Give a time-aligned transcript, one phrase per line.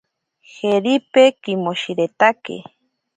[0.55, 2.55] Jeripe kimoshiretake.